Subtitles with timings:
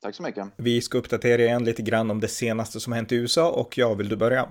[0.00, 0.48] Tack så mycket.
[0.56, 3.94] Vi ska uppdatera igen lite grann om det senaste som hänt i USA och ja,
[3.94, 4.48] vill du börja?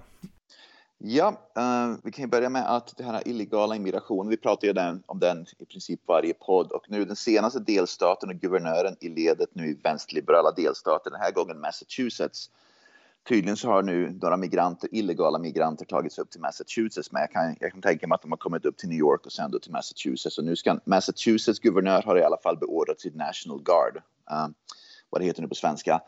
[1.00, 4.74] Ja, uh, vi kan ju börja med att det här illegala immigrationen, vi pratar ju
[4.74, 9.10] den, om den i princip varje podd och nu den senaste delstaten och guvernören i
[9.10, 12.50] ledet nu i vänsterliberala delstaten, den här gången Massachusetts.
[13.30, 17.56] Tydligen så har nu några migranter, illegala migranter tagits upp till Massachusetts, men jag kan,
[17.60, 19.60] jag kan tänka mig att de har kommit upp till New York och sen då
[19.60, 20.38] till Massachusetts.
[20.38, 23.96] Och nu ska Massachusetts guvernör har i alla fall beordrat sitt National Guard.
[24.32, 24.48] Uh,
[25.10, 26.02] vad det heter nu på svenska,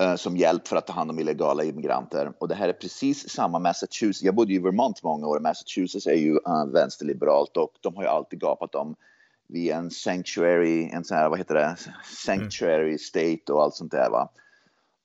[0.00, 2.32] eh, som hjälp för att ta hand om illegala immigranter.
[2.38, 4.22] Och det här är precis samma Massachusetts.
[4.22, 5.40] Jag bodde i Vermont många år.
[5.40, 8.96] Massachusetts är ju uh, vänsterliberalt och de har ju alltid gapat om
[9.48, 13.92] vi är en sanctuary, en sån här, vad heter det, sanctuary state och allt sånt
[13.92, 14.30] där va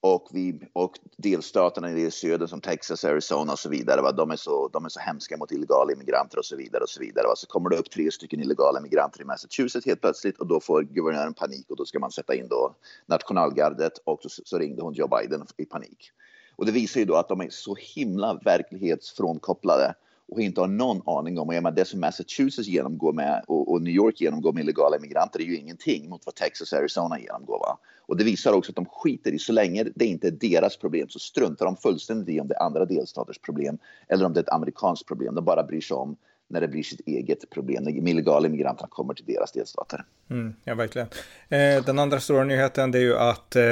[0.02, 4.12] och, vi, och delstaterna i södern som Texas, Arizona och så vidare, va?
[4.12, 6.84] De, är så, de är så hemska mot illegala immigranter och så vidare.
[6.84, 7.28] och Så vidare.
[7.28, 7.36] Va?
[7.36, 10.84] Så kommer det upp tre stycken illegala immigranter i Massachusetts helt plötsligt och då får
[10.84, 14.94] guvernören panik och då ska man sätta in då nationalgardet och så, så ringde hon
[14.94, 16.12] Joe Biden i panik.
[16.56, 19.94] Och det visar ju då att de är så himla verklighetsfrånkopplade
[20.32, 23.82] och inte har någon aning om, och menar, det som Massachusetts genomgår med och, och,
[23.82, 27.60] New York genomgår med illegala immigranter är ju ingenting mot vad Texas och Arizona genomgår.
[27.60, 27.78] Va?
[28.08, 31.10] Och det visar också att de skiter i, så länge det inte är deras problem
[31.10, 33.78] så struntar de fullständigt i om det är andra delstaters problem
[34.08, 35.36] eller om det är ett amerikanskt problem.
[35.36, 36.16] De bara bryr sig om
[36.50, 40.06] när det blir sitt eget problem, när illegala immigranterna kommer till deras delstater.
[40.30, 41.08] Mm, ja, verkligen.
[41.50, 43.64] Eh, den andra stora nyheten är ju att eh,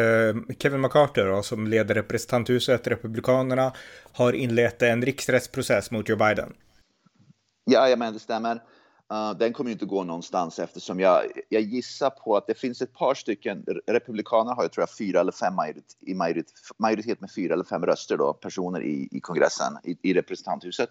[0.60, 3.74] Kevin McCarthy, då, som leder representanthuset, Republikanerna,
[4.12, 6.54] har inlett en riksrättsprocess mot Joe Biden.
[7.66, 8.62] Ja, men det stämmer.
[9.14, 12.82] Uh, den kommer ju inte gå någonstans eftersom jag, jag gissar på att det finns
[12.82, 17.22] ett par stycken, Republikanerna har ju tror jag fyra eller fem majoritet, i majoritet, majoritet
[17.22, 20.90] med fyra eller fem röster då, personer i, i kongressen, i, i representanthuset.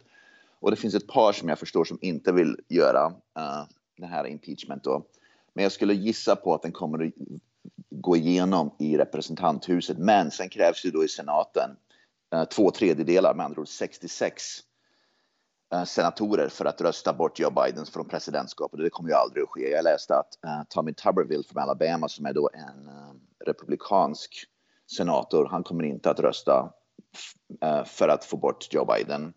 [0.61, 3.05] Och det finns ett par som jag förstår som inte vill göra
[3.39, 3.65] eh, uh,
[3.97, 5.07] den här impeachment då.
[5.55, 7.13] Men jag skulle gissa på att den kommer att
[7.91, 9.99] gå igenom i representanthuset.
[9.99, 11.71] Men sen krävs ju då i senaten
[12.35, 14.43] uh, två tredjedelar, med andra ord 66
[15.75, 18.81] uh, eh, senatorer för att rösta bort Joe Biden från presidentskapet.
[18.81, 19.71] Det kommer ju aldrig att ske.
[19.71, 22.91] Jag läste att uh, Tommy Tuberville från Alabama som är då en
[23.45, 24.45] republikansk
[24.97, 26.73] senator, han kommer inte att rösta
[27.85, 29.33] för att få bort Joe Biden.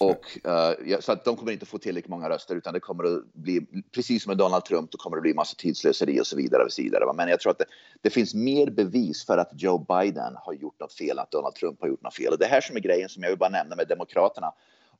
[0.00, 3.32] Och, uh, så att de kommer inte få tillräckligt många röster utan det kommer att
[3.32, 6.64] bli, precis som med Donald Trump, då kommer det bli massa tidslöseri och så vidare.
[6.64, 7.12] Och så vidare.
[7.14, 7.64] Men jag tror att det,
[8.00, 11.80] det, finns mer bevis för att Joe Biden har gjort något fel, att Donald Trump
[11.80, 12.32] har gjort något fel.
[12.32, 14.52] Och det här som är grejen som jag vill bara nämna med Demokraterna.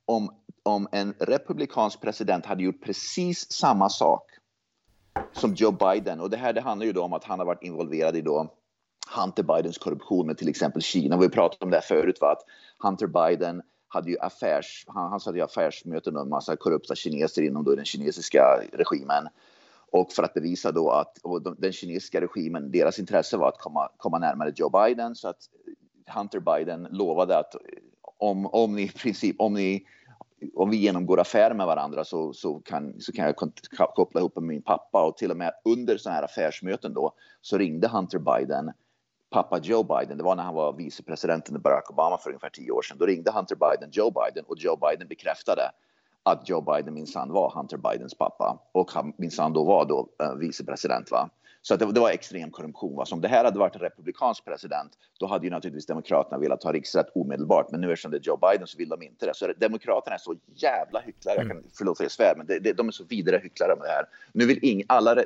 [0.05, 4.23] Om, om en republikansk president hade gjort precis samma sak
[5.33, 7.63] som Joe Biden, och det här det handlar ju då om att han har varit
[7.63, 8.53] involverad i då
[9.15, 11.17] Hunter Bidens korruption med till exempel Kina.
[11.17, 12.31] Vi pratade om det här förut, va?
[12.31, 12.45] att
[12.77, 17.41] Hunter Biden hade ju affärs, han, han hade ju affärsmöten med en massa korrupta kineser
[17.41, 19.27] inom då den kinesiska regimen.
[19.91, 21.17] Och för att bevisa då att
[21.57, 25.49] den kinesiska regimen, deras intresse var att komma, komma närmare Joe Biden så att
[26.15, 27.55] Hunter Biden lovade att
[28.17, 29.85] om, om ni i princip, om ni
[30.55, 33.35] om vi genomgår affärer med varandra så, så, kan, så kan jag
[33.95, 37.57] koppla ihop med min pappa och till och med under sådana här affärsmöten då så
[37.57, 38.71] ringde Hunter Biden
[39.29, 42.71] pappa Joe Biden, det var när han var vicepresident under Barack Obama för ungefär tio
[42.71, 42.97] år sedan.
[42.97, 45.61] Då ringde Hunter Biden Joe Biden och Joe Biden bekräftade
[46.23, 50.33] att Joe Biden minsann var Hunter Bidens pappa och han minsann då var då uh,
[50.35, 51.11] vicepresident.
[51.11, 51.29] Va?
[51.61, 52.95] Så att det, det var extrem korruption.
[52.95, 53.05] Va?
[53.05, 56.63] Så om det här hade varit en republikansk president, då hade ju naturligtvis Demokraterna velat
[56.63, 57.71] ha riksrätt omedelbart.
[57.71, 59.35] Men nu eftersom det är Joe Biden så vill de inte det.
[59.35, 61.35] Så Demokraterna är så jävla hycklare.
[61.37, 63.85] Jag kan, förlåt att jag svär, men det, det, de är så vidare hycklare med
[63.85, 64.05] det här.
[64.31, 65.23] Nu vill ingen, alla,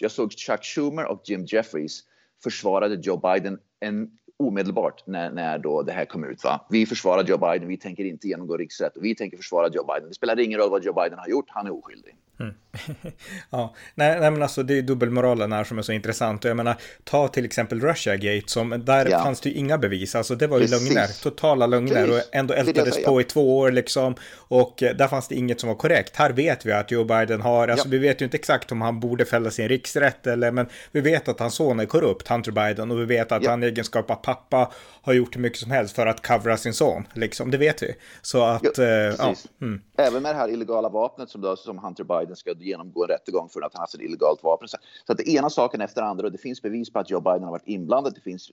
[0.00, 2.04] jag såg Chuck Schumer och Jim Jeffries
[2.42, 6.44] försvarade Joe Biden en, omedelbart när, när då det här kom ut.
[6.44, 6.66] Va?
[6.70, 10.08] Vi försvarar Joe Biden, vi tänker inte genomgå riksrätt och vi tänker försvara Joe Biden.
[10.08, 12.16] Det spelar ingen roll vad Joe Biden har gjort, han är oskyldig.
[12.40, 12.54] Mm.
[13.50, 16.44] ja, nej, nej, men alltså det är dubbelmoralen här som är så intressant.
[16.44, 19.22] Och jag menar, ta till exempel Russiagate som där ja.
[19.22, 20.14] fanns det ju inga bevis.
[20.14, 20.94] Alltså det var ju Precis.
[20.94, 22.28] lögner, totala lögner Precis.
[22.28, 24.14] och ändå ältades det, på i två år liksom.
[24.36, 26.16] Och eh, där fanns det inget som var korrekt.
[26.16, 27.90] Här vet vi att Joe Biden har, alltså ja.
[27.90, 31.28] vi vet ju inte exakt om han borde fälla sin riksrätt eller, men vi vet
[31.28, 33.50] att hans son är korrupt, Hunter Biden, och vi vet att ja.
[33.50, 34.70] han i egenskap av pappa
[35.02, 37.50] har gjort hur mycket som helst för att covera sin son, liksom.
[37.50, 37.94] Det vet vi.
[38.22, 39.80] Så att, ja, eh, ja mm.
[39.96, 43.08] Även med det här illegala vapnet som, då, som Hunter Biden Biden ska genomgå en
[43.08, 44.68] rättegång för att han haft ett illegalt vapen.
[44.68, 44.76] Så
[45.12, 47.50] att det ena saken efter andra och det finns bevis på att Joe Biden har
[47.50, 48.14] varit inblandad.
[48.14, 48.50] Det finns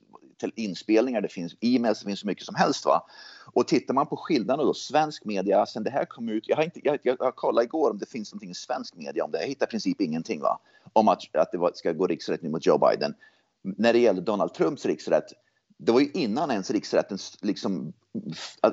[0.54, 2.84] inspelningar, det finns e-mails, det finns så mycket som helst.
[2.84, 3.06] Va?
[3.54, 6.64] Och tittar man på skillnaden då, svensk media, sen det här kom ut, jag har,
[6.64, 9.40] inte, jag, jag, jag kollade igår om det finns någonting i svensk media om det,
[9.40, 10.60] jag hittar i princip ingenting va?
[10.92, 13.14] om att, att det var, ska gå riksrätt mot Joe Biden.
[13.62, 15.32] När det gäller Donald Trumps riksrätt,
[15.78, 17.92] det var ju innan ens riksrätten, liksom,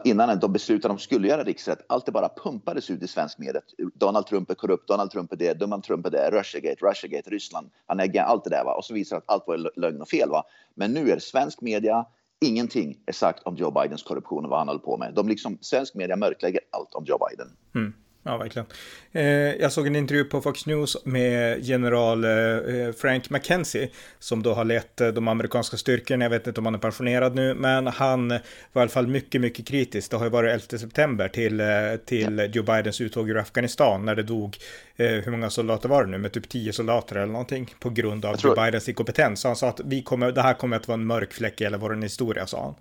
[0.04, 3.38] innan de beslutade att de skulle göra riksrätt, allt det bara pumpades ut i svensk
[3.38, 3.62] media.
[3.94, 7.70] Donald Trump är korrupt, Donald Trump är det, Donald Trump är det, Russiagate, Russiagate, Ryssland,
[7.86, 8.74] han äger allt det där va?
[8.74, 10.30] och så visar det att allt var lögn och fel.
[10.30, 10.44] Va?
[10.76, 12.06] Men nu är det svensk media,
[12.46, 15.14] ingenting är sagt om Joe Bidens korruption och vad han håller på med.
[15.14, 17.48] De liksom, svensk media mörklägger allt om Joe Biden.
[17.76, 17.94] Mm.
[18.28, 18.66] Ja, verkligen.
[19.12, 19.24] Eh,
[19.56, 23.90] jag såg en intervju på Fox News med general eh, Frank McKenzie
[24.20, 26.26] som då har lett eh, de amerikanska styrkorna.
[26.26, 29.42] Jag vet inte om han är pensionerad nu, men han var i alla fall mycket,
[29.42, 30.12] mycket kritisk.
[30.12, 31.68] Det har ju varit 11 september till, eh,
[32.06, 32.52] till.
[32.54, 34.58] Joe Bidens uttåg ur Afghanistan när det dog,
[34.96, 38.26] eh, hur många soldater var det nu, med typ 10 soldater eller någonting på grund
[38.26, 38.36] av.
[38.40, 39.42] Joe Bidens inkompetens.
[39.42, 41.64] Så han sa att vi kommer, det här kommer att vara en mörk fläck i
[41.64, 42.76] hela vår historia, sa han.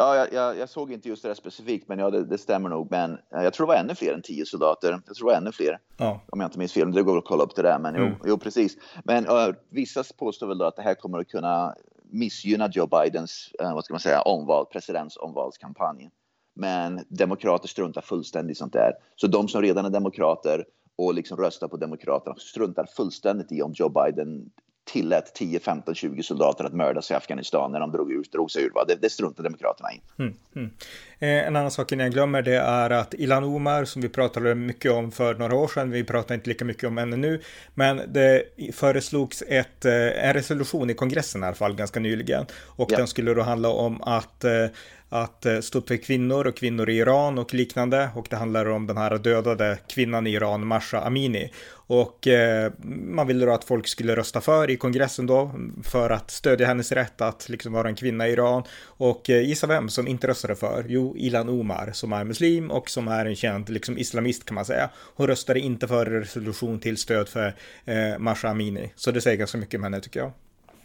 [0.00, 2.90] Ja, jag, jag, såg inte just det där specifikt, men ja, det, det, stämmer nog.
[2.90, 5.00] Men jag tror det var ännu fler än tio soldater.
[5.06, 5.78] Jag tror det var ännu fler.
[5.96, 6.20] Ja.
[6.30, 6.92] Om jag inte minns fel.
[6.92, 7.78] Det går att kolla upp det där.
[7.78, 8.08] Men mm.
[8.08, 8.76] jo, jo, precis.
[9.04, 11.74] Men uh, vissa påstår väl då att det här kommer att kunna
[12.10, 16.10] missgynna Joe Bidens, uh, vad ska man säga, omval, presidentsomvalskampanj.
[16.54, 18.92] Men demokrater struntar fullständigt i sånt där.
[19.16, 20.64] Så de som redan är demokrater
[20.98, 24.50] och liksom röstar på Demokraterna struntar fullständigt i om Joe Biden
[24.92, 28.62] tillät 10, 15, 20 soldater att mördas i Afghanistan när de drog, ut, drog sig
[28.62, 28.72] ur.
[28.88, 30.00] Det, det struntar Demokraterna i.
[30.18, 30.70] Mm, mm.
[31.18, 34.92] Eh, en annan sak jag glömmer det är att Ilan Omar som vi pratade mycket
[34.92, 37.40] om för några år sedan, vi pratar inte lika mycket om ännu nu,
[37.74, 38.42] men det
[38.72, 42.96] föreslogs ett, eh, en resolution i kongressen i alla fall ganska nyligen och ja.
[42.96, 44.66] den skulle då handla om att eh,
[45.10, 48.10] att eh, stå upp för kvinnor och kvinnor i Iran och liknande.
[48.14, 51.50] Och det handlar om den här dödade kvinnan i Iran, Masha Amini.
[51.72, 52.72] Och eh,
[53.06, 55.50] man ville då att folk skulle rösta för i kongressen då,
[55.84, 58.62] för att stödja hennes rätt att liksom vara en kvinna i Iran.
[58.84, 60.84] Och eh, gissa vem som inte röstade för?
[60.88, 64.64] Jo, Ilan Omar, som är muslim och som är en känd liksom, islamist kan man
[64.64, 64.90] säga.
[65.14, 67.54] Hon röstade inte för resolution till stöd för
[67.84, 68.92] eh, Masha Amini.
[68.96, 70.32] Så det säger ganska mycket om henne tycker jag.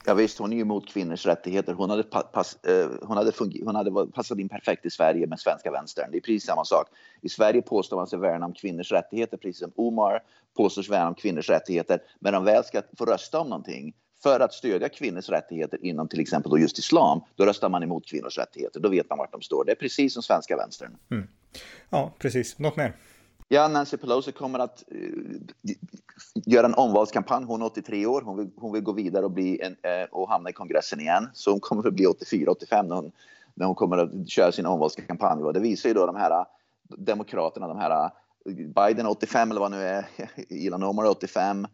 [0.08, 1.74] Ja, visst, hon är ju emot kvinnors rättigheter.
[1.74, 3.32] Hon hade, pass, eh, hon, hade
[3.64, 6.12] hon hade passat in perfekt i Sverige med svenska vänstern.
[6.12, 6.88] Det är precis samma sak.
[7.22, 10.20] I Sverige påstår man sig värna om kvinnors rättigheter, precis som Omar
[10.58, 12.00] påstår sig värna om kvinnors rättigheter.
[12.20, 13.94] Men de väl ska få rösta om någonting
[14.24, 18.06] för att stödja kvinnors rättigheter inom till exempel då just islam, då röstar man emot
[18.10, 18.80] kvinnors rättigheter.
[18.80, 19.66] Då vet man vart de står.
[19.66, 20.98] Det är precis som svenska vänstern.
[21.12, 21.28] Mm.
[21.90, 22.60] Ja, precis.
[22.60, 22.94] Något mer?
[23.48, 25.38] Ja, Nancy Pelosi kommer att uh,
[26.46, 27.46] göra en omvalskampanj.
[27.46, 28.22] Hon är 83 år.
[28.22, 31.30] Hon vill, hon vill gå vidare och, bli en, uh, och hamna i kongressen igen.
[31.34, 33.12] Så hon kommer att bli 84-85 när hon,
[33.54, 35.44] när hon kommer att köra sin omvalskampanj.
[35.44, 36.46] Och det visar ju då de här eh,
[36.98, 38.12] demokraterna, de här
[38.76, 40.06] Biden 85 eller vad nu är,
[40.68, 41.68] Elon Omar 85.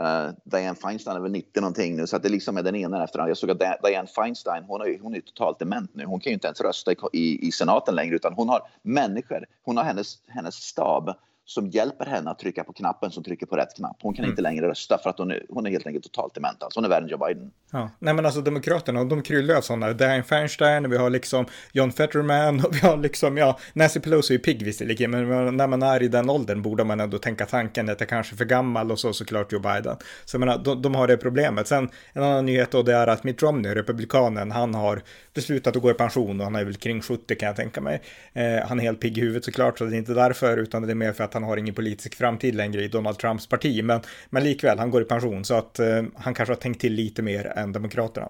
[0.00, 2.76] Eh, uh, Diane Feinstein är väl 90 någonting nu, så att det liksom är den
[2.76, 6.04] ena efter den Jag såg att Diane Feinstein, hon är, hon är totalt dement nu.
[6.04, 9.46] Hon kan ju inte ens rösta i, i, i senaten längre, utan hon har människor,
[9.62, 11.10] hon har hennes, hennes stab
[11.46, 13.96] som hjälper henne att trycka på knappen som trycker på rätt knapp.
[14.02, 14.32] Hon kan mm.
[14.32, 16.62] inte längre rösta för att hon är, hon är helt enkelt totalt dement.
[16.62, 17.50] Alltså hon är värre än Joe Biden.
[17.72, 17.90] Ja.
[17.98, 19.92] Nej men alltså Demokraterna, de kryllar av sådana.
[19.92, 24.38] Diane Feinstein, vi har liksom John Fetterman och vi har liksom, ja, Nancy Pelosi är
[24.38, 28.00] pigg visserligen, men när man är i den åldern borde man ändå tänka tanken att
[28.00, 29.96] jag kanske är för gammal och så såklart Joe Biden.
[30.24, 31.68] Så jag menar, de, de har det problemet.
[31.68, 35.02] Sen en annan nyhet då, det är att Mitt Romney, republikanen, han har
[35.34, 38.02] beslutat att gå i pension och han är väl kring 70 kan jag tänka mig.
[38.32, 40.92] Eh, han är helt pigg i huvudet såklart, så det är inte därför, utan det
[40.92, 43.84] är mer för att han har ingen politisk framtid längre i Donald Trumps parti.
[43.84, 44.00] Men,
[44.30, 47.22] men likväl, han går i pension så att eh, han kanske har tänkt till lite
[47.22, 48.28] mer än Demokraterna.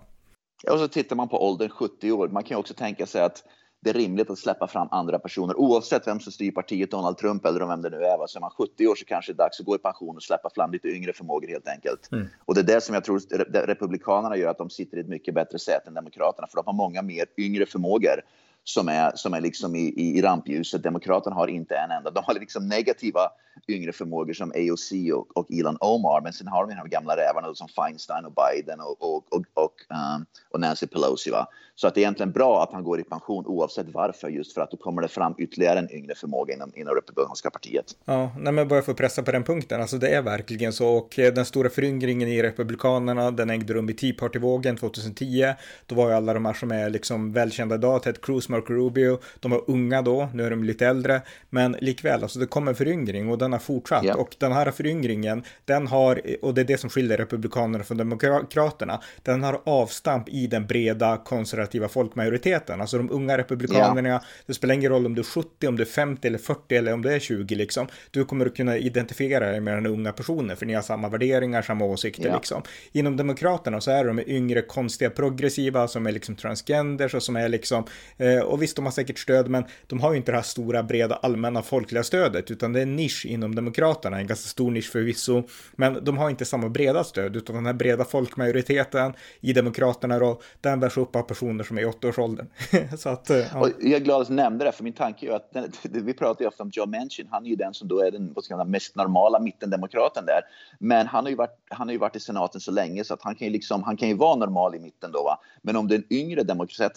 [0.63, 2.29] Ja, och så tittar man på åldern 70 år.
[2.29, 3.45] Man kan ju också tänka sig att
[3.85, 7.47] det är rimligt att släppa fram andra personer oavsett vem som styr partiet, Donald Trump
[7.47, 8.27] eller vem det nu är.
[8.27, 10.23] Så är man 70 år så kanske det är dags att gå i pension och
[10.23, 12.13] släppa fram lite yngre förmågor helt enkelt.
[12.13, 12.27] Mm.
[12.45, 13.21] Och det är det som jag tror
[13.67, 16.73] Republikanerna gör att de sitter i ett mycket bättre sätt än Demokraterna för de har
[16.73, 18.21] många mer yngre förmågor
[18.65, 20.83] som är, som är liksom i, i, rampljuset.
[20.83, 22.11] Demokraterna har inte en enda.
[22.11, 23.21] De har liksom negativa
[23.69, 26.21] yngre förmågor som AOC och, och Elon Omar.
[26.21, 29.45] Men sen har de de här gamla rävarna som Feinstein och Biden och, och, och,
[29.55, 31.31] och, um, och Nancy Pelosi.
[31.31, 31.49] Va?
[31.77, 34.29] Så att det är egentligen bra att han går i pension oavsett varför.
[34.29, 37.85] Just för att då kommer det fram ytterligare en yngre förmåga inom, inom Republikanska partiet.
[38.05, 39.81] Ja, nej, men bara för att pressa på den punkten.
[39.81, 40.89] Alltså det är verkligen så.
[40.89, 45.55] Och eh, den stora föryngringen i Republikanerna, den ägde rum i Tea Party-vågen 2010.
[45.87, 49.19] Då var ju alla de här som är liksom välkända idag, Ted Cruz Marco Rubio,
[49.41, 52.77] de var unga då, nu är de lite äldre, men likväl, alltså det kommer en
[52.77, 54.19] föryngring och den har fortsatt yeah.
[54.19, 59.01] och den här föryngringen, den har, och det är det som skiljer Republikanerna från Demokraterna,
[59.23, 64.23] den har avstamp i den breda konservativa folkmajoriteten, alltså de unga Republikanerna, yeah.
[64.47, 66.93] det spelar ingen roll om du är 70, om du är 50 eller 40 eller
[66.93, 70.57] om du är 20 liksom, du kommer att kunna identifiera dig med den unga personen,
[70.57, 72.37] för ni har samma värderingar, samma åsikter yeah.
[72.37, 72.63] liksom.
[72.93, 77.49] Inom Demokraterna så är de yngre, konstiga, progressiva, som är liksom transgenders och som är
[77.49, 77.85] liksom,
[78.17, 80.83] eh, och visst, de har säkert stöd, men de har ju inte det här stora,
[80.83, 84.93] breda, allmänna folkliga stödet, utan det är en nisch inom Demokraterna, en ganska stor nisch
[84.93, 85.43] förvisso,
[85.77, 90.41] men de har inte samma breda stöd, utan den här breda folkmajoriteten i Demokraterna då,
[90.61, 92.47] den bärs upp av personer som är i åttaårsåldern.
[92.99, 93.61] så att, ja.
[93.61, 95.73] och jag är glad att du nämnde det, för min tanke är ju att den,
[96.05, 98.33] vi pratar ju ofta om Joe Manchin, han är ju den som då är den
[98.35, 100.41] vad ska man, mest normala mittendemokraten där,
[100.79, 103.23] men han har ju varit, han har ju varit i senaten så länge så att
[103.23, 105.41] han kan ju liksom, han kan ju vara normal i mitten då, va?
[105.63, 106.93] men om det är en yngre demokrat,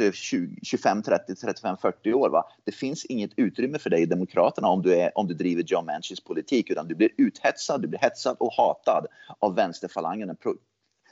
[0.63, 2.46] 25, 30, 35, 40 år, va?
[2.63, 5.86] det finns inget utrymme för dig i Demokraterna om du, är, om du driver John
[5.86, 9.06] Manchins politik, utan du blir uthetsad, du blir hetsad och hatad
[9.39, 10.53] av vänsterfalangen, den pro,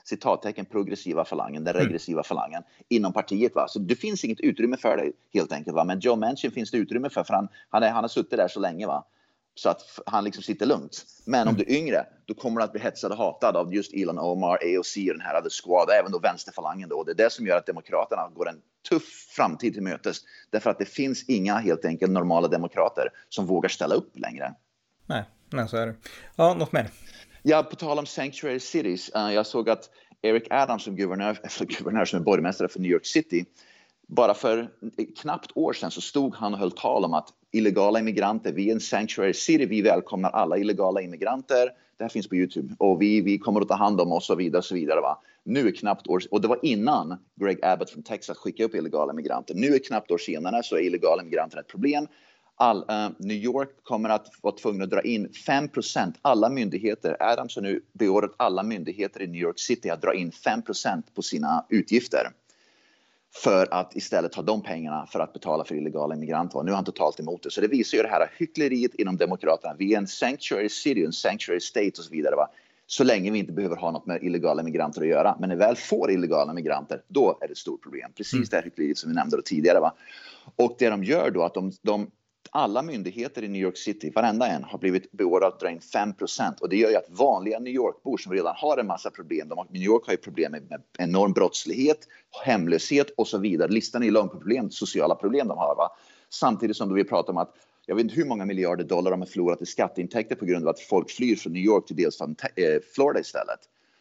[0.06, 1.88] citattecken progressiva falangen, den mm.
[1.88, 3.56] regressiva falangen inom partiet.
[3.56, 3.68] Va?
[3.68, 5.76] Så det finns inget utrymme för dig helt enkelt.
[5.76, 5.84] Va?
[5.84, 8.48] Men Joe Manchin finns det utrymme för, för han, han, är, han har suttit där
[8.48, 8.88] så länge.
[8.88, 9.06] Va?
[9.56, 11.06] Så att han liksom sitter lugnt.
[11.26, 11.66] Men om mm.
[11.66, 14.60] du är yngre, då kommer du att bli hetsad och hatad av just Elon Omar,
[14.64, 16.90] AOC och den här The Squad, även då vänsterfalangen.
[16.90, 17.04] Då.
[17.04, 20.18] Det är det som gör att Demokraterna går en tuff framtid till mötes.
[20.50, 24.54] Därför att det finns inga helt enkelt normala demokrater som vågar ställa upp längre.
[25.06, 25.96] Nej, nej så är det.
[26.36, 26.90] Ja, något mer?
[27.44, 29.12] Ja, på tal om Sanctuary Cities.
[29.16, 29.90] Uh, jag såg att
[30.22, 33.46] Eric Adams som guvernör, eller guvernör som är borgmästare för New York City,
[34.08, 34.70] bara för
[35.22, 38.74] knappt år sedan så stod han och höll tal om att illegala immigranter, vi är
[38.74, 41.70] en sanctuary city, vi välkomnar alla illegala immigranter.
[41.98, 44.24] Det här finns på Youtube och vi, vi kommer att ta hand om oss och
[44.24, 44.58] så vidare.
[44.58, 45.22] Och så vidare va?
[45.44, 49.14] Nu är knappt år, och det var innan Greg Abbott från Texas skickade upp illegala
[49.14, 49.56] immigranter.
[49.56, 52.08] Nu är knappt år senare så är illegala immigranter ett problem.
[52.58, 57.18] All, uh, New York kommer att vara tvungna att dra in 5% alla myndigheter.
[57.20, 61.22] Adams har nu beordrat alla myndigheter i New York City att dra in 5% på
[61.22, 62.32] sina utgifter
[63.44, 66.64] för att istället ta de pengarna för att betala för illegala immigranter.
[66.64, 67.52] Nu är han totalt emot det.
[67.52, 69.76] Så det visar ju det här hyckleriet inom Demokraterna.
[69.80, 72.36] Vi är en sanctuary city, en sanctuary state och så vidare.
[72.36, 72.50] Va?
[72.88, 75.36] Så länge vi inte behöver ha något med illegala immigranter att göra.
[75.40, 78.12] Men när vi väl får illegala immigranter, då är det ett stort problem.
[78.18, 78.48] Precis mm.
[78.50, 79.80] det här hyckleriet som vi nämnde tidigare.
[79.80, 79.94] Va?
[80.56, 82.12] Och det de gör då, att de, de
[82.56, 86.60] alla myndigheter i New York City, varenda en, har blivit beordrad att dra in 5%
[86.62, 89.58] och det gör ju att vanliga New York-bor som redan har en massa problem, de
[89.58, 91.98] har, New York har ju problem med enorm brottslighet,
[92.46, 93.72] hemlöshet och så vidare.
[93.72, 95.76] Listan är lång på problem, sociala problem de har.
[95.76, 95.90] Va?
[96.30, 99.28] Samtidigt som vi pratar om att jag vet inte hur många miljarder dollar de har
[99.28, 102.82] förlorat i skatteintäkter på grund av att folk flyr från New York till delstaten eh,
[102.96, 103.60] Florida istället.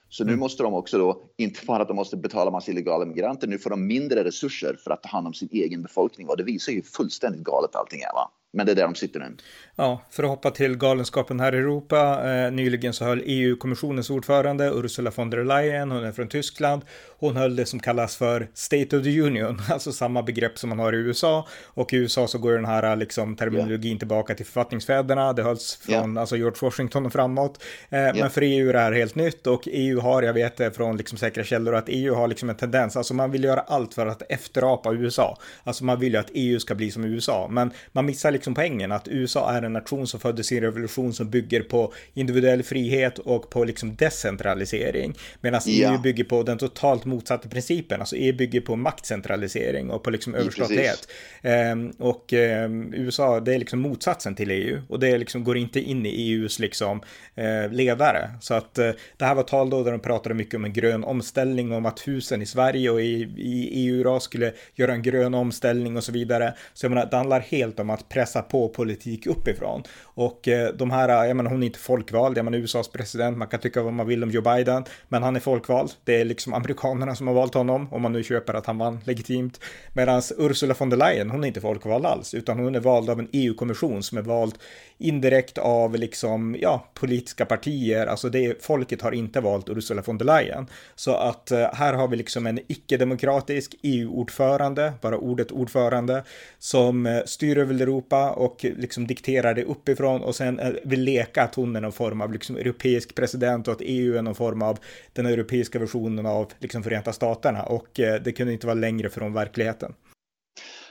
[0.09, 0.41] Så nu mm.
[0.41, 3.71] måste de också då, inte bara att de måste betala massa illegala migranter, nu får
[3.71, 6.29] de mindre resurser för att ta hand om sin egen befolkning.
[6.29, 8.13] Och det visar ju fullständigt galet allting är.
[8.13, 8.31] Va?
[8.55, 9.37] Men det är där de sitter nu.
[9.77, 12.31] Ja, för att hoppa till galenskapen här i Europa.
[12.31, 16.83] Eh, nyligen så höll EU-kommissionens ordförande Ursula von der Leyen, hon är från Tyskland.
[17.19, 20.79] Hon höll det som kallas för State of the Union, alltså samma begrepp som man
[20.79, 21.49] har i USA.
[21.65, 23.99] Och i USA så går den här liksom, terminologin yeah.
[23.99, 25.33] tillbaka till författningsfäderna.
[25.33, 26.21] Det hölls från yeah.
[26.21, 27.63] alltså George Washington och framåt.
[27.89, 28.17] Eh, yeah.
[28.17, 30.97] Men för EU är det här helt nytt och EU har, jag vet det från
[30.97, 34.07] liksom säkra källor, att EU har liksom en tendens, alltså man vill göra allt för
[34.07, 35.39] att efterapa USA.
[35.65, 38.55] Alltså man vill ju att EU ska bli som USA, men man missar liksom liksom
[38.55, 43.19] poängen att USA är en nation som födde sin revolution som bygger på individuell frihet
[43.19, 45.15] och på liksom decentralisering.
[45.41, 45.93] Medan ja.
[45.93, 48.01] EU bygger på den totalt motsatta principen.
[48.01, 51.09] Alltså EU bygger på maktcentralisering och på liksom överstatlighet.
[51.43, 55.81] Ehm, och ehm, USA, det är liksom motsatsen till EU och det liksom går inte
[55.81, 57.01] in i EUs liksom
[57.35, 58.31] eh, ledare.
[58.41, 61.05] Så att eh, det här var tal då där de pratade mycket om en grön
[61.05, 65.97] omställning, om att husen i Sverige och i, i EU skulle göra en grön omställning
[65.97, 66.55] och så vidare.
[66.75, 69.83] Så jag menar, det handlar helt om att pressa pressa på politik uppifrån.
[70.17, 73.39] Och eh, de här, eh, jag menar hon är inte folkvald, jag menar USAs president,
[73.39, 75.93] man kan tycka vad man vill om Joe Biden, men han är folkvald.
[76.05, 79.01] Det är liksom amerikanerna som har valt honom, om man nu köper att han vann
[79.05, 79.61] legitimt.
[79.95, 83.19] Medan Ursula von der Leyen, hon är inte folkvald alls, utan hon är vald av
[83.19, 84.55] en EU-kommission som är vald
[84.99, 90.25] indirekt av liksom, ja, politiska partier, alltså det, folket har inte valt Ursula von der
[90.25, 90.67] Leyen.
[90.95, 96.25] Så att eh, här har vi liksom en icke-demokratisk EU-ordförande, bara ordet ordförande,
[96.59, 101.55] som styr över Europa och liksom dikterar det uppifrån och sen eh, vill leka att
[101.55, 104.79] hon är någon form av liksom europeisk president och att EU är någon form av
[105.13, 109.33] den europeiska versionen av liksom Förenta Staterna och eh, det kunde inte vara längre från
[109.33, 109.95] verkligheten.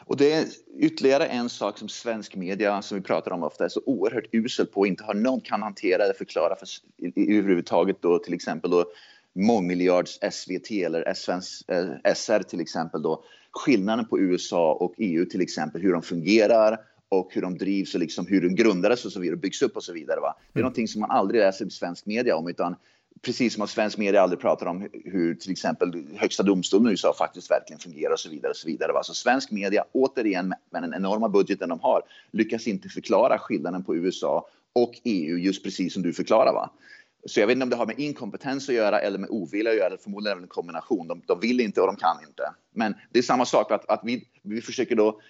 [0.05, 0.45] Och det är
[0.77, 4.65] ytterligare en sak som svensk media, som vi pratar om ofta, är så oerhört usel
[4.65, 6.67] på och inte har någon kan hantera eller förklara för,
[7.15, 8.85] överhuvudtaget då till exempel då
[9.35, 11.13] mångmiljards SVT eller
[12.13, 16.79] SR eh, till exempel då skillnaden på USA och EU till exempel, hur de fungerar
[17.19, 19.75] och hur de drivs och liksom hur de grundades och så vidare och byggs upp
[19.75, 20.19] och så vidare.
[20.19, 20.35] Va?
[20.53, 20.63] Det är mm.
[20.63, 22.75] någonting som man aldrig läser i svensk media om utan
[23.21, 27.13] precis som att svensk media aldrig pratar om hur till exempel högsta domstolen i USA
[27.17, 28.49] faktiskt verkligen fungerar och så vidare.
[28.49, 28.91] Och så vidare.
[28.91, 29.03] Va?
[29.03, 32.01] Så svensk media, återigen med den enorma budgeten de har,
[32.31, 36.53] lyckas inte förklara skillnaden på USA och EU just precis som du förklarar.
[36.53, 36.69] Va?
[37.25, 39.77] Så jag vet inte om det har med inkompetens att göra eller med ovilja att
[39.77, 39.97] göra.
[39.97, 41.07] Förmodligen en kombination.
[41.07, 42.43] De, de vill inte och de kan inte.
[42.73, 45.21] Men det är samma sak att, att vi, vi försöker då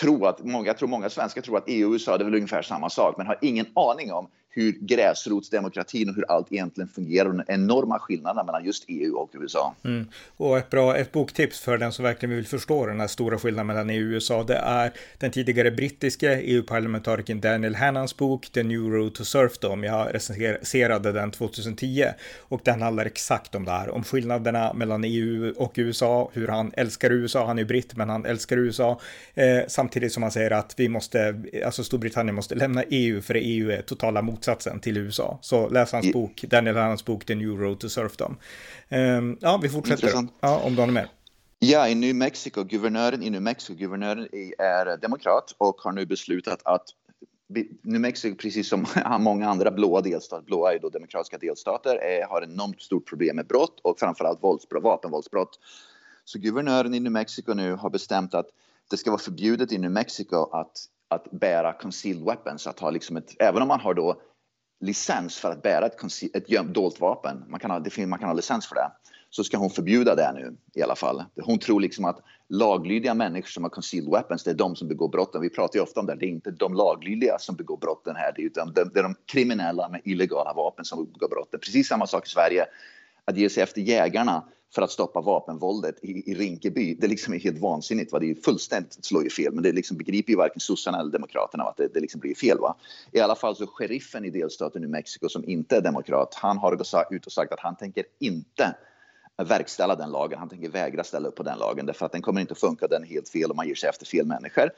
[0.00, 2.34] tro att många, jag tror många svenskar tror att EU och USA det är väl
[2.34, 7.28] ungefär samma sak, men har ingen aning om hur gräsrotsdemokratin och hur allt egentligen fungerar
[7.28, 9.74] och den enorma skillnaden mellan just EU och USA.
[9.84, 10.06] Mm.
[10.36, 13.66] Och ett bra ett boktips för den som verkligen vill förstå den här stora skillnaden
[13.66, 18.80] mellan EU och USA, det är den tidigare brittiske EU-parlamentarikern Daniel Hannans bok The New
[18.80, 19.84] Road to Surfdom.
[19.84, 22.04] Jag recenserade den 2010
[22.38, 26.72] och den handlar exakt om det här, om skillnaderna mellan EU och USA, hur han
[26.74, 29.00] älskar USA, han är britt men han älskar USA,
[29.34, 33.70] eh, samtidigt som han säger att vi måste, alltså Storbritannien måste lämna EU för EU
[33.70, 35.38] är totala mot motsatsen till USA.
[35.42, 38.36] Så läs hans bok, Daniel Hannans bok The New Road to Surfdom.
[38.88, 40.28] Um, ja, vi fortsätter.
[40.40, 41.08] Ja, om något mer.
[41.58, 44.28] Ja, i New Mexico, guvernören i New Mexico, guvernören
[44.58, 46.84] är demokrat och har nu beslutat att
[47.82, 48.86] New Mexico, precis som
[49.18, 53.46] många andra blåa delstater, blåa är då demokratiska delstater, är, har enormt stort problem med
[53.46, 55.58] brott och framförallt våldsbrott, vapenvåldsbrott.
[56.24, 58.46] Så guvernören i New Mexico nu har bestämt att
[58.90, 60.76] det ska vara förbjudet i New Mexico att,
[61.08, 64.20] att bära concealed weapons, att ha liksom ett, även om man har då
[64.80, 65.96] licens för att bära ett,
[66.34, 68.90] ett gömt dolt vapen, man kan, ha, det, man kan ha licens för det,
[69.30, 71.24] så ska hon förbjuda det nu i alla fall.
[71.42, 75.08] Hon tror liksom att laglydiga människor som har concealed weapons, det är de som begår
[75.08, 75.40] brotten.
[75.40, 78.32] Vi pratar ju ofta om det, det är inte de laglydiga som begår brotten här,
[78.36, 81.60] det är, utan det, är de kriminella med illegala vapen som begår brotten.
[81.60, 82.66] Precis samma sak i Sverige,
[83.30, 84.44] att ge sig efter jägarna
[84.74, 86.94] för att stoppa vapenvåldet i, i Rinkeby.
[86.94, 88.12] Det liksom är helt vansinnigt.
[88.12, 88.18] Va?
[88.18, 91.64] Det är fullständigt slår ju fel, men det liksom begriper ju varken sossarna eller demokraterna
[91.64, 92.58] att det, det liksom blir fel.
[92.58, 92.76] Va?
[93.12, 96.76] I alla fall så sheriffen i delstaten New Mexico som inte är demokrat, han har
[96.76, 98.74] gått ut och sagt att han tänker inte
[99.44, 100.38] verkställa den lagen.
[100.38, 102.86] Han tänker vägra ställa upp på den lagen därför att den kommer inte att funka.
[102.86, 104.70] Den är helt fel och man ger sig efter fel människor.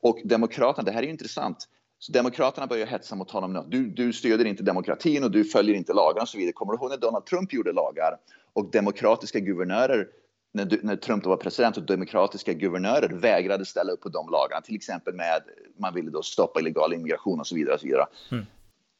[0.00, 1.68] Och demokraterna, det här är ju intressant.
[1.98, 3.64] Så Demokraterna börjar hetsa mot honom nu.
[3.68, 6.52] Du, du stöder inte demokratin och du följer inte lagarna och så vidare.
[6.52, 8.16] Kommer du ihåg när Donald Trump gjorde lagar
[8.52, 10.08] och demokratiska guvernörer
[10.52, 14.74] när, när Trump var president och demokratiska guvernörer vägrade ställa upp på de lagarna, till
[14.74, 15.42] exempel med
[15.78, 17.74] man ville då stoppa illegal immigration och så vidare.
[17.74, 18.06] Och så vidare.
[18.30, 18.46] Mm.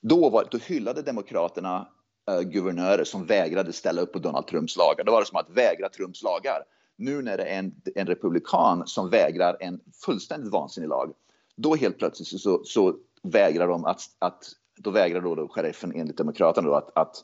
[0.01, 1.89] Då, var, då hyllade demokraterna
[2.31, 5.05] uh, guvernörer som vägrade ställa upp på Donald Trumps lagar.
[5.05, 6.63] Då var det som att vägra Trumps lagar.
[6.97, 11.13] Nu när det är en, en republikan som vägrar en fullständigt vansinnig lag,
[11.59, 14.45] då helt plötsligt så, så vägrar de att, att
[14.77, 17.17] då vägrar då, då sheriffen enligt demokraterna då att, att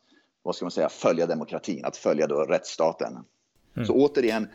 [0.42, 3.18] vad ska man säga, följa demokratin, att följa då rättsstaten.
[3.77, 3.87] Mm.
[3.87, 4.49] Så återigen,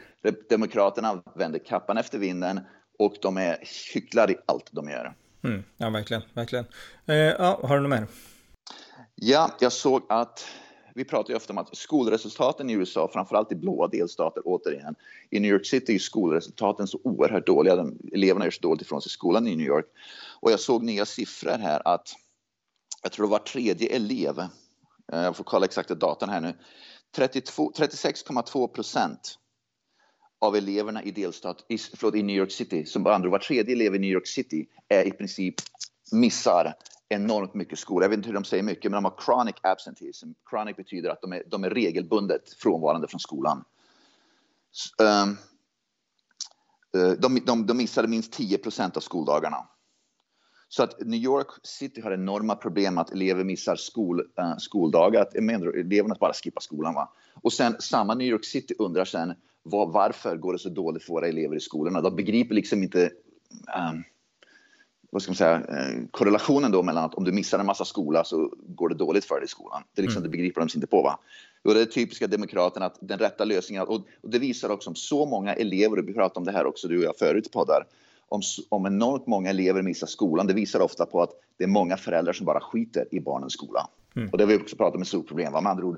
[0.50, 2.60] Demokraterna vänder kappan efter vinden
[3.00, 3.58] och de är
[3.94, 5.14] hycklar i allt de gör.
[5.44, 5.64] Mm.
[5.78, 6.66] Ja, verkligen, verkligen.
[7.06, 8.08] Eh, ja, har du något mer?
[9.16, 10.48] Ja, jag såg att
[10.96, 14.96] vi pratar ju ofta om att skolresultaten i USA, framförallt i blåa delstater, återigen,
[15.30, 17.76] i New York City är skolresultaten så oerhört dåliga.
[17.76, 19.86] De, eleverna gör så dåligt ifrån sig i skolan i New York.
[20.42, 22.16] Och jag såg nya siffror här att
[23.04, 24.48] jag tror det var tredje elev eh,
[25.22, 26.54] jag får kolla exakta datan här nu.
[27.18, 29.40] 36,2 procent
[30.42, 33.96] av eleverna i delstat, i, förlåt, i New York City, som andra var tredje elev
[33.96, 35.56] i New York City, är i princip
[36.12, 36.74] missar
[37.10, 38.04] enormt mycket skola.
[38.04, 40.28] Jag vet inte hur de säger mycket, men de har chronic absenteeism.
[40.50, 43.64] Chronic betyder att de är, de är regelbundet frånvarande från skolan.
[44.98, 45.38] Um,
[47.20, 49.68] de, de, de missade minst 10 procent av skoldagarna.
[50.68, 55.44] Så att New York City har enorma problem att elever missar skol, uh, skoldagar, att
[55.44, 56.94] menar, eleverna bara skippar skolan.
[56.94, 57.14] Va?
[57.34, 61.14] Och sen samma New York City undrar sen var, varför går det så dåligt för
[61.14, 62.02] våra elever i skolorna?
[62.02, 63.12] De begriper liksom inte
[63.92, 64.04] um,
[65.10, 68.24] vad ska man säga, äh, korrelationen då mellan att om du missar en massa skola
[68.24, 69.84] så går det dåligt för dig i skolan.
[69.96, 70.32] Det, liksom, mm.
[70.32, 71.02] det begriper de sig inte på.
[71.02, 71.20] Va?
[71.64, 74.96] Och det är typiska demokraterna att den rätta lösningen, och, och det visar också om
[74.96, 77.50] så många elever, och vi pratade om det här också du och jag förut i
[77.50, 77.84] poddar,
[78.30, 81.98] om, om enormt många elever missar skolan, det visar ofta på att det är många
[81.98, 83.88] föräldrar som bara skiter i barnens skola.
[84.16, 84.30] Mm.
[84.30, 85.54] Och det har vi också pratat om ett stort problem.
[85.54, 85.62] Va?
[85.62, 85.98] Med andra ord,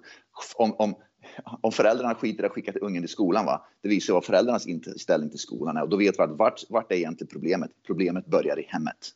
[0.56, 0.96] om, om,
[1.62, 3.66] om föräldrarna skiter i att skicka till ungen till skolan, va?
[3.82, 5.82] det visar vad föräldrarnas inställning till skolan är.
[5.82, 7.72] Och då vet vi att vart, vart är egentligen problemet?
[7.88, 9.10] Problemet börjar i hemmet.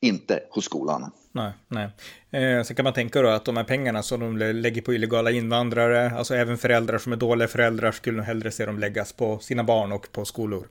[0.00, 1.10] Inte hos skolan.
[1.32, 1.90] Nej, nej.
[2.30, 5.30] Eh, sen kan man tänka då att de här pengarna som de lägger på illegala
[5.30, 9.38] invandrare, alltså även föräldrar som är dåliga föräldrar skulle nog hellre se dem läggas på
[9.38, 10.68] sina barn och på skolor.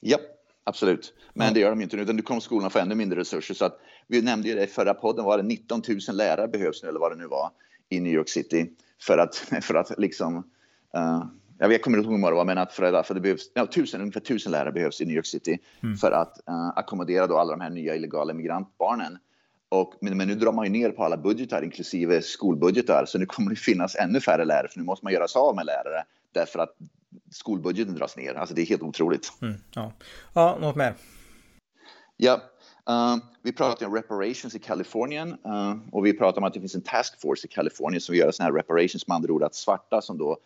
[0.00, 0.18] Ja,
[0.66, 3.54] Absolut, men det gör de inte nu, utan nu kommer skolorna få ännu mindre resurser.
[3.54, 6.82] Så att, vi nämnde ju det i förra podden, var det 19 000 lärare behövs
[6.82, 7.50] nu, eller vad det nu var,
[7.88, 8.70] i New York City
[9.06, 10.36] för att, för att liksom
[10.96, 11.24] uh,
[11.58, 14.00] jag kommer inte ihåg vad det var, men att för, för det behövs, ja, tusen,
[14.00, 15.96] ungefär tusen lärare behövs i New York City mm.
[15.96, 19.18] för att uh, ackommodera då alla de här nya illegala migrantbarnen.
[19.68, 23.26] Och, men, men, nu drar man ju ner på alla budgetar, inklusive skolbudgetar, så nu
[23.26, 26.04] kommer det finnas ännu färre lärare, för nu måste man göra sig av med lärare
[26.32, 26.76] därför att
[27.30, 28.34] skolbudgeten dras ner.
[28.34, 29.32] Alltså det är helt otroligt.
[29.42, 29.92] Mm, ja.
[30.34, 30.94] ja, något mer?
[32.16, 32.42] Ja,
[32.90, 36.74] uh, vi pratar om reparations i Kalifornien uh, och vi pratar om att det finns
[36.74, 40.18] en taskforce i Kalifornien som gör sådana här reparations med andra ord att svarta som
[40.18, 40.38] då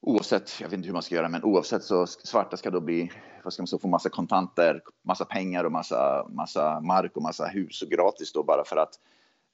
[0.00, 3.12] oavsett, jag vet inte hur man ska göra, men oavsett så svarta ska då bli,
[3.44, 7.46] vad ska man säga, få massa kontanter, massa pengar och massa, massa mark och massa
[7.46, 8.98] hus och gratis då bara för att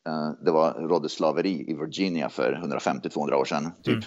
[0.09, 3.73] uh, det var rådde slaveri i Virginia för 150-200 år sedan.
[3.83, 3.95] Typ.
[3.95, 4.05] Mm.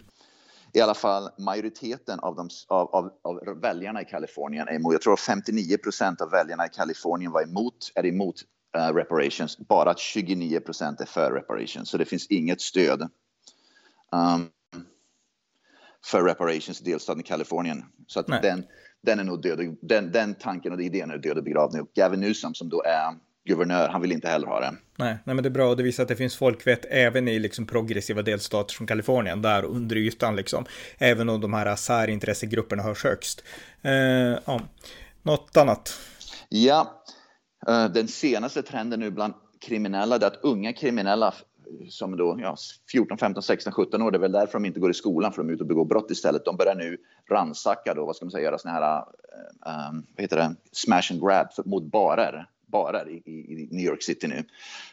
[0.74, 5.02] I alla fall majoriteten av, de, av, av, av väljarna i Kalifornien är emot, jag
[5.02, 8.36] tror 59 procent av väljarna i Kalifornien var emot, är emot
[8.78, 13.02] uh, reparations, bara 29 procent är för reparations, så det finns inget stöd.
[14.12, 14.50] Um,
[16.06, 17.86] för reparations i delstaten Kalifornien.
[18.08, 18.66] Så att den,
[19.02, 19.78] den är nog död.
[19.82, 21.86] Den, den tanken och idén är död och begravd nu.
[21.96, 24.74] Gavin Newsom som då är guvernör, han vill inte heller ha det.
[24.96, 27.40] Nej, nej men det är bra och det visar att det finns folkvett även i
[27.40, 30.66] liksom progressiva delstater som Kalifornien, där under ytan liksom.
[30.98, 33.44] Även om de här särintressegrupperna hörs högst.
[33.82, 33.92] Eh,
[34.46, 34.62] ja.
[35.24, 36.00] Något annat?
[36.50, 37.04] Ja,
[37.70, 41.34] uh, den senaste trenden nu bland kriminella är att unga kriminella
[41.90, 42.56] som då ja,
[42.92, 44.12] 14, 15, 16, 17 år.
[44.12, 45.86] Det är väl därför de inte går i skolan, för de är ute och begår
[45.86, 46.46] brott istället.
[46.46, 46.98] De börjar nu
[47.30, 48.98] ransaka då, vad ska man säga, göra såna här,
[49.90, 54.04] um, vad heter det, smash and grab för, mot barer barer i, i, New York
[54.04, 54.44] City nu.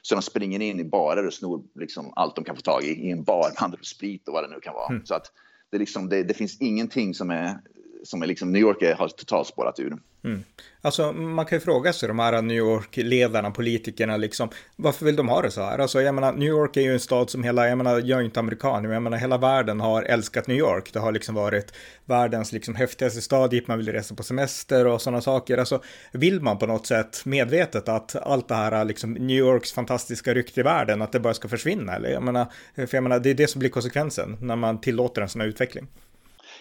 [0.03, 3.09] Så de springer in i barer och snor liksom allt de kan få tag i,
[3.09, 4.88] i en bar, handlar sprit och vad det nu kan vara.
[4.91, 5.07] Mm.
[5.07, 5.33] Så att
[5.71, 7.61] det, liksom, det, det, finns ingenting som är
[8.05, 9.97] som är liksom New York har totalt spårat ur.
[10.25, 10.45] Mm.
[10.81, 15.29] Alltså man kan ju fråga sig de här New York-ledarna, politikerna liksom, varför vill de
[15.29, 15.79] ha det så här?
[15.79, 18.25] Alltså jag menar, New York är ju en stad som hela, jag menar, jag är
[18.25, 20.93] inte amerikan, men jag menar hela världen har älskat New York.
[20.93, 21.73] Det har liksom varit
[22.05, 25.59] världens liksom häftigaste stad dit man vill resa på semester och sådana saker.
[25.59, 25.83] Alltså
[26.13, 30.61] vill man på något sätt medvetet att allt det här liksom New Yorks fantastiska rykte
[30.61, 31.95] i världen, att det bara ska försvinna?
[31.95, 35.23] Eller jag menar, för jag menar, det är det som blir konsekvensen när man tillåter
[35.23, 35.87] en sån här utveckling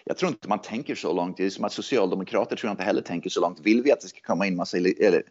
[0.07, 1.37] jag tror inte man tänker så långt.
[1.37, 3.59] Det är som att socialdemokrater tror jag inte heller tänker så långt.
[3.59, 5.23] Vill vi att det ska komma in massa eller,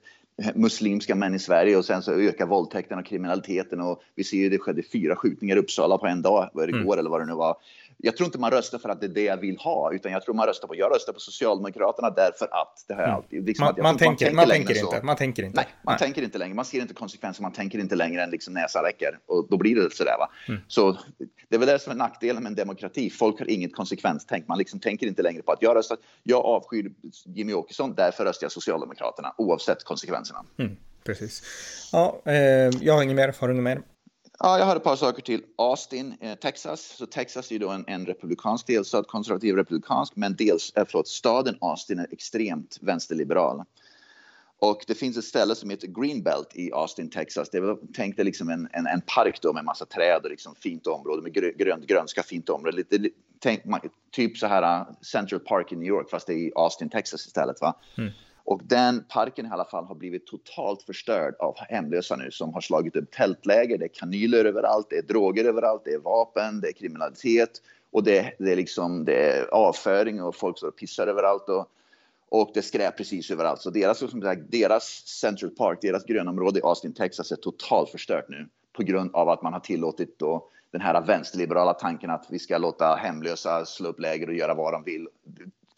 [0.54, 4.48] muslimska män i Sverige och sen så ökar våldtäkten och kriminaliteten och vi ser ju
[4.48, 6.98] det skedde fyra skjutningar i Uppsala på en dag, var det igår mm.
[6.98, 7.56] eller vad det nu var
[7.98, 10.22] jag tror inte man röstar för att det är det jag vill ha, utan jag
[10.24, 12.85] tror man röstar på, jag röstar på Socialdemokraterna därför att.
[12.88, 13.16] Det har jag mm.
[13.16, 13.46] alltid.
[13.46, 15.56] Liksom man, man, man, tänker, man, tänker, man inte, man tänker inte.
[15.56, 15.98] Nej, man Nej.
[15.98, 19.18] tänker inte längre, man ser inte konsekvenser, man tänker inte längre än liksom näsan räcker.
[19.26, 20.30] Och då blir det sådär va.
[20.48, 20.61] Mm.
[20.68, 20.98] Så
[21.48, 24.59] det är väl det som är nackdelen med en demokrati, folk har inget konsekvenstänk, man
[24.59, 26.92] liksom tänker inte längre på att jag röstar, jag avskyr
[27.24, 30.44] Jimmy Åkesson, därför röstar jag Socialdemokraterna, oavsett konsekvenserna.
[30.59, 30.76] Mm.
[31.04, 31.42] Precis.
[31.92, 32.35] Ja, eh,
[32.80, 33.82] jag har inget mer, har du något mer?
[34.38, 35.42] Ja, jag har ett par saker till.
[35.59, 36.96] Austin, eh, Texas.
[36.99, 41.59] Så Texas är då en, en republikansk delstat, konservativ republikansk, men dels, eh, förlåt, staden
[41.61, 43.62] Austin är extremt vänsterliberal.
[44.59, 47.51] Och det finns ett ställe som heter Greenbelt i Austin, Texas.
[47.51, 50.87] Det var tänkt liksom en, en, en, park då med massa träd och liksom fint
[50.87, 52.77] område med grönt, grönska, fint område.
[52.77, 53.62] Lite, tänk,
[54.11, 57.27] typ så här eh, Central Park i New York, fast det är i Austin, Texas
[57.27, 57.61] istället.
[57.61, 57.75] Va?
[57.99, 58.12] Mm.
[58.46, 62.61] Och den parken i alla fall har blivit totalt förstörd av hemlösa nu som har
[62.61, 63.78] slagit upp tältläger.
[63.78, 68.04] Det är kanyler överallt, det är droger överallt, det är vapen, det är kriminalitet och
[68.04, 71.48] det, det är liksom det är avföring och folk står och pissar överallt.
[71.48, 71.68] Och,
[72.28, 73.61] och det skräp precis överallt.
[73.61, 78.28] Så deras, som sagt, deras Central Park, deras grönområde i Austin, Texas är totalt förstört
[78.28, 82.38] nu på grund av att man har tillåtit då den här vänsterliberala tanken att vi
[82.38, 85.09] ska låta hemlösa slå upp läger och göra vad de vill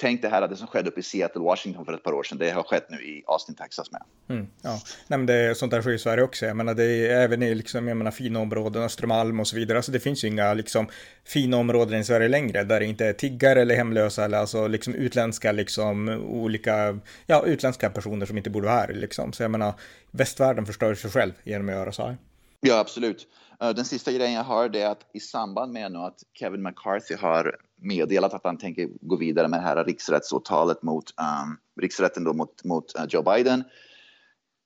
[0.01, 2.23] tänk det här att det som skedde uppe i Seattle, Washington för ett par år
[2.23, 4.03] sedan, det har skett nu i Austin, Texas med.
[4.29, 6.47] Mm, ja, Nej, men det är sånt där sker i Sverige också.
[6.47, 9.79] Jag menar, det är även i liksom, jag menar, fina områden, Östermalm och så vidare.
[9.79, 10.89] Alltså det finns ju inga liksom,
[11.25, 14.95] fina områden i Sverige längre där det inte är tiggare eller hemlösa eller alltså liksom
[14.95, 19.33] utländska liksom olika, ja, utländska personer som inte borde vara här liksom.
[19.33, 19.75] Så jag menar,
[20.11, 22.17] västvärlden förstör sig själv genom att göra så här.
[22.61, 23.27] Ja, absolut.
[23.63, 27.57] Eh, den sista grejen jag har är att i samband med att Kevin McCarthy har
[27.77, 31.05] meddelat att han tänker gå vidare med det här riksrättsåtalet mot
[31.45, 33.65] um, riksrätten då mot, mot uh, Joe Biden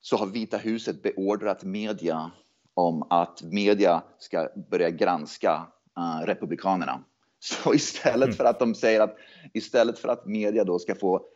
[0.00, 2.30] så har Vita huset beordrat media
[2.74, 5.66] om att media ska börja granska
[5.98, 7.04] uh, republikanerna.
[7.38, 8.36] Så istället mm.
[8.36, 9.16] för att de säger att
[9.54, 11.26] istället för att media då ska få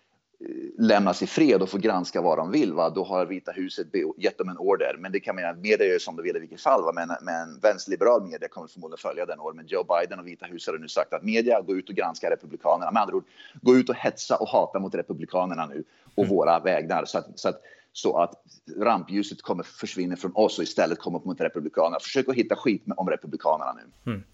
[0.78, 2.90] lämnas i fred och få granska vad de vill, va?
[2.90, 4.96] då har Vita huset gett dem en order.
[4.98, 6.84] Men det kan man media gör som de vill i vilket fall.
[6.84, 6.92] Va?
[6.94, 9.56] Men, men vänsterliberal media kommer förmodligen följa den ordern.
[9.56, 12.30] Men Joe Biden och Vita huset har nu sagt att media går ut och granskar
[12.30, 12.90] republikanerna.
[12.90, 13.24] Med andra ord,
[13.62, 16.36] gå ut och hetsa och hata mot republikanerna nu och mm.
[16.36, 17.04] våra vägnar.
[17.04, 17.60] Så att, så att,
[17.92, 18.32] så att
[18.76, 22.00] rampljuset kommer försvinna från oss och istället kommer mot republikanerna.
[22.00, 24.12] Försök att hitta skit om republikanerna nu.
[24.12, 24.24] Mm.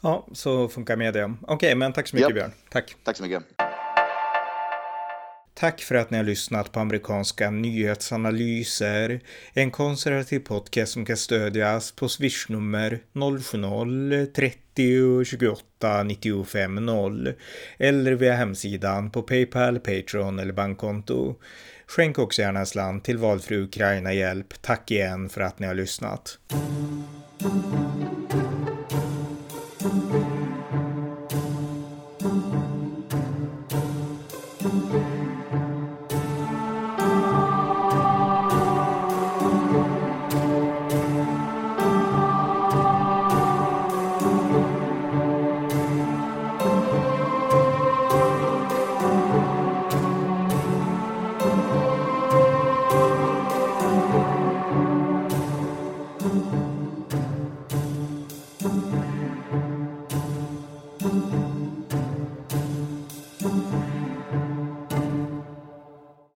[0.00, 1.34] Ja, så funkar media.
[1.42, 2.34] Okej, okay, men tack så mycket yep.
[2.34, 2.52] Björn.
[2.70, 2.96] Tack.
[3.04, 3.42] Tack så mycket.
[5.58, 9.20] Tack för att ni har lyssnat på amerikanska nyhetsanalyser.
[9.52, 17.32] En konservativ podcast som kan stödjas på swishnummer 070-30 28 95 0
[17.78, 21.34] eller via hemsidan på Paypal, Patreon eller bankkonto.
[21.86, 24.62] Skänk också gärna en slant till valfri Ukraina-hjälp.
[24.62, 26.38] Tack igen för att ni har lyssnat.